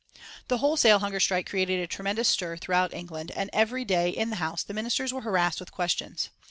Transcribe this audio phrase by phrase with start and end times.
[0.47, 4.37] The wholesale hunger strike created a tremendous stir throughout England, and every day in the
[4.37, 6.31] House the Ministers were harassed with questions.